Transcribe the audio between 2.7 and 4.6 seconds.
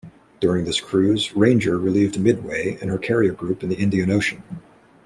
and her carrier group in the Indian Ocean.